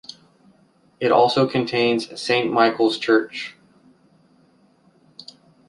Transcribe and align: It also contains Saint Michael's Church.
It 0.99 1.11
also 1.11 1.47
contains 1.47 2.19
Saint 2.19 2.51
Michael's 2.51 2.97
Church. 2.97 3.55